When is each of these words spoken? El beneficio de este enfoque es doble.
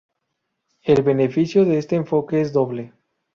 El 0.81 1.03
beneficio 1.03 1.63
de 1.63 1.77
este 1.77 1.95
enfoque 1.95 2.41
es 2.41 2.53
doble. 2.53 2.91